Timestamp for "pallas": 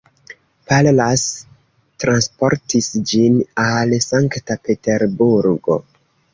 0.69-1.25